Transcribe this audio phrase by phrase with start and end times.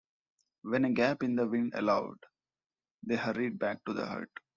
[0.63, 2.25] When a gap in the wind allowed,
[3.03, 4.29] they hurried back to the hut.